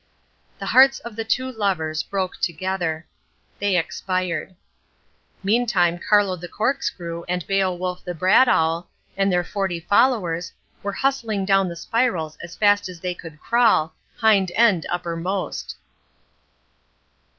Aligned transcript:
The 0.57 0.65
hearts 0.65 0.97
of 1.01 1.15
the 1.15 1.23
two 1.23 1.51
lovers 1.51 2.01
broke 2.01 2.37
together. 2.37 3.05
They 3.59 3.77
expired. 3.77 4.55
Meantime 5.43 5.99
Carlo 5.99 6.35
the 6.35 6.47
Corkscrew 6.47 7.23
and 7.27 7.45
Beowulf 7.45 8.03
the 8.03 8.15
Bradawl, 8.15 8.87
and 9.15 9.31
their 9.31 9.43
forty 9.43 9.79
followers, 9.79 10.53
were 10.81 10.91
hustling 10.91 11.45
down 11.45 11.67
the 11.69 11.75
spirals 11.75 12.35
as 12.41 12.55
fast 12.55 12.89
as 12.89 12.99
they 12.99 13.13
could 13.13 13.39
crawl, 13.39 13.93
hind 14.17 14.51
end 14.55 14.87
uppermost. 14.89 15.75